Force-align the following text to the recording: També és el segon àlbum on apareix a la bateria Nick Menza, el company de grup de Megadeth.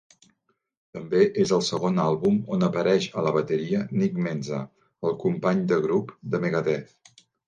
També 0.97 1.19
és 1.41 1.51
el 1.57 1.65
segon 1.65 1.99
àlbum 2.05 2.39
on 2.55 2.67
apareix 2.67 3.05
a 3.19 3.23
la 3.27 3.33
bateria 3.35 3.81
Nick 3.99 4.17
Menza, 4.29 4.63
el 5.11 5.13
company 5.25 5.61
de 5.73 5.79
grup 5.85 6.15
de 6.35 6.41
Megadeth. 6.47 7.21